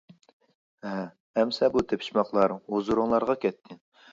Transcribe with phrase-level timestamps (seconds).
[0.87, 0.93] ھە
[1.41, 3.83] ئەمىسە بۇ تېپىشماقلار ھۇزۇرۇڭلارغا كەتتى.